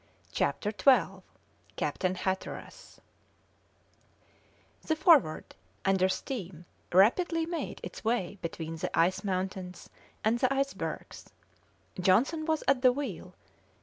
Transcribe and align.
CHAPTER 0.31 0.71
XII 0.71 1.21
CAPTAIN 1.75 2.15
HATTERAS 2.15 3.01
The 4.87 4.95
Forward, 4.95 5.53
under 5.85 6.09
steam, 6.09 6.65
rapidly 6.91 7.45
made 7.45 7.79
its 7.83 8.03
way 8.03 8.39
between 8.41 8.77
the 8.77 8.89
ice 8.97 9.23
mountains 9.23 9.91
and 10.23 10.39
the 10.39 10.51
icebergs. 10.51 11.29
Johnson 11.99 12.45
was 12.47 12.63
at 12.67 12.81
the 12.81 12.91
wheel. 12.91 13.35